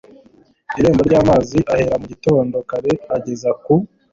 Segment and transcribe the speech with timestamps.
[0.79, 3.73] irembo ry amazi ahera mu gitondo kare ageza ku